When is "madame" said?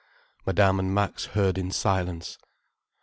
0.47-0.79